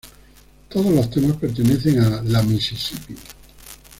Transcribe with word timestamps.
Todos 0.67 0.87
los 0.91 1.11
temas 1.11 1.37
pertenecen 1.37 1.99
a 1.99 2.23
La 2.23 2.41
Mississippi. 2.41 3.15